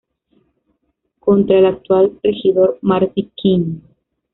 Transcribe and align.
Contra 1.19 1.59
el 1.59 1.67
actual 1.67 2.17
regidor 2.23 2.79
Marty 2.81 3.31
Quinn. 3.35 3.83